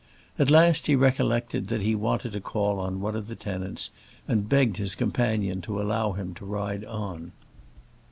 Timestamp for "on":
2.79-3.01, 6.85-7.33